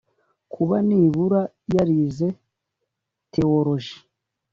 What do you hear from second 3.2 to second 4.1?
Theoloji